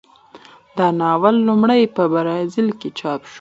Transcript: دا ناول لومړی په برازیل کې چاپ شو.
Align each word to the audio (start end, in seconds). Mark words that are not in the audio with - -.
دا 0.77 0.87
ناول 0.99 1.35
لومړی 1.47 1.81
په 1.95 2.03
برازیل 2.13 2.67
کې 2.79 2.89
چاپ 2.99 3.19
شو. 3.27 3.29